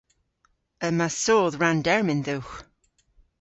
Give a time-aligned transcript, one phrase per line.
[0.87, 2.53] Yma soodh rann-termyn dhywgh.